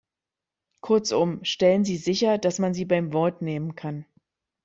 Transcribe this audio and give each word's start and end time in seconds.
Kurzum, 0.81 1.43
stellen 1.45 1.85
Sie 1.85 1.95
sicher, 1.97 2.39
dass 2.39 2.57
man 2.57 2.73
Sie 2.73 2.85
beim 2.85 3.13
Wort 3.13 3.43
nehmen 3.43 3.75
kann. 3.75 4.07